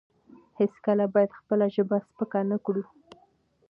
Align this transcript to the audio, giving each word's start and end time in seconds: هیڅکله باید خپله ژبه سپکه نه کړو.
هیڅکله 0.59 1.05
باید 1.13 1.37
خپله 1.39 1.65
ژبه 1.75 1.97
سپکه 2.07 2.39
نه 2.51 2.57
کړو. 2.65 2.83